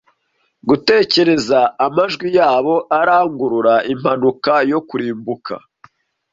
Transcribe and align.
Gutekereza 0.69 1.59
amajwi 1.85 2.27
yabo 2.37 2.75
arangurura 2.99 3.73
impanuka 3.93 4.53
yo 4.71 4.79
kurimbuka, 4.87 5.53